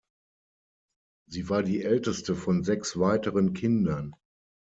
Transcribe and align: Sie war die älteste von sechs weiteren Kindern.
Sie 1.29 1.47
war 1.49 1.61
die 1.61 1.83
älteste 1.83 2.35
von 2.35 2.63
sechs 2.63 2.97
weiteren 2.97 3.53
Kindern. 3.53 4.15